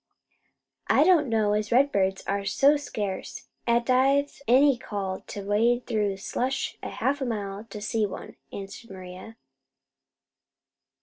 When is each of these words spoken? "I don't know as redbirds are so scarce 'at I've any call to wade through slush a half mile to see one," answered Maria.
"I 0.87 1.03
don't 1.03 1.29
know 1.29 1.53
as 1.53 1.71
redbirds 1.71 2.23
are 2.25 2.43
so 2.43 2.75
scarce 2.75 3.45
'at 3.67 3.87
I've 3.87 4.41
any 4.47 4.75
call 4.75 5.19
to 5.27 5.43
wade 5.43 5.85
through 5.85 6.17
slush 6.17 6.75
a 6.81 6.89
half 6.89 7.21
mile 7.21 7.65
to 7.65 7.79
see 7.79 8.07
one," 8.07 8.35
answered 8.51 8.89
Maria. 8.89 9.35